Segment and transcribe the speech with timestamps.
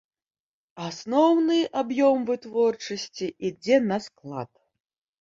[0.85, 4.51] Асноўны аб'ём вытворчасці ідзе на склад.